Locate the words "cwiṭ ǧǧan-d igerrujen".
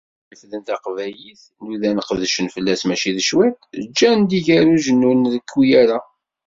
3.27-5.05